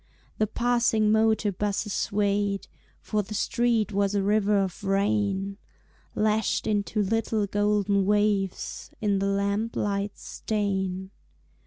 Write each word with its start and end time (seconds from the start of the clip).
The 0.39 0.47
passing 0.47 1.11
motor 1.11 1.51
busses 1.51 1.93
swayed, 1.93 2.67
For 3.01 3.21
the 3.21 3.35
street 3.35 3.91
was 3.93 4.15
a 4.15 4.23
river 4.23 4.57
of 4.57 4.83
rain, 4.83 5.59
Lashed 6.15 6.65
into 6.65 7.03
little 7.03 7.45
golden 7.45 8.07
waves 8.07 8.89
In 8.99 9.19
the 9.19 9.27
lamp 9.27 9.75
light's 9.75 10.23
stain. 10.23 11.11